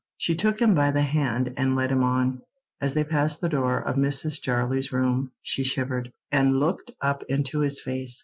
[0.17, 2.41] She took him by the hand and led him on.
[2.81, 4.41] As they passed the door of Mrs.
[4.41, 8.19] Jarley's room she shivered, and looked up into his face.